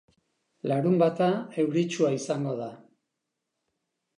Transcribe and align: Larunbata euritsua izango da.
Larunbata 0.71 1.27
euritsua 1.65 2.11
izango 2.17 2.57
da. 2.63 2.71